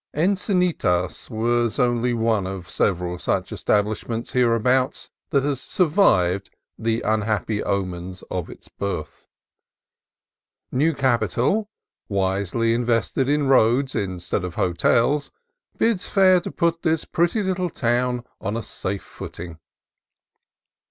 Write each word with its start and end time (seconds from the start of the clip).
Encinitas 0.15 1.29
is 1.67 1.75
the 1.75 1.83
only 1.83 2.11
one 2.11 2.47
of 2.47 2.67
several 2.67 3.19
such 3.19 3.49
settlements 3.55 4.31
hereabouts 4.31 5.11
that 5.29 5.43
has 5.43 5.61
sur 5.61 5.85
vived 5.85 6.49
the 6.75 7.01
unhappy 7.01 7.61
omens 7.61 8.23
of 8.31 8.49
its 8.49 8.67
birth. 8.67 9.27
New 10.71 10.95
capital, 10.95 11.69
wisely 12.09 12.73
invested 12.73 13.29
in 13.29 13.45
roads 13.47 13.93
instead 13.93 14.43
of 14.43 14.55
hotels, 14.55 15.29
bids 15.77 16.07
fair 16.07 16.39
to 16.39 16.49
put 16.51 16.81
this 16.81 17.05
pretty 17.05 17.43
little 17.43 17.69
town 17.69 18.23
on 18.39 18.57
a 18.57 18.63
safe 18.63 19.03
footing. 19.03 19.59